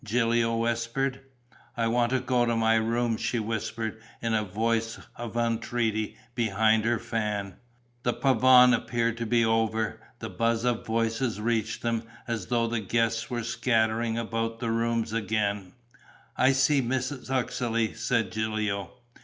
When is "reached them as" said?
11.39-12.47